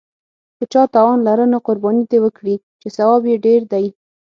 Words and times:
که 0.57 0.63
چا 0.73 0.81
توان 0.93 1.19
لاره 1.27 1.45
نو 1.53 1.57
قرباني 1.67 2.03
دې 2.11 2.19
وکړي، 2.25 2.55
چې 2.81 2.87
ثواب 2.97 3.23
یې 3.29 3.35
ډېر 3.45 3.61
دی. 3.71 3.85